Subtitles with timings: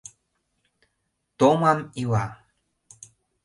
[1.37, 2.25] Томам ила.